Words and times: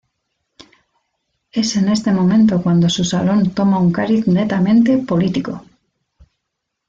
Es 1.51 1.75
en 1.75 1.87
este 1.87 2.11
momento 2.11 2.63
cuando 2.63 2.89
su 2.89 3.03
salón 3.03 3.51
toma 3.51 3.77
un 3.77 3.91
cariz 3.91 4.25
netamente 4.25 4.97
político. 4.97 5.63